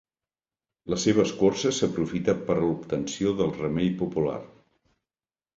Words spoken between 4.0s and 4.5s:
popular.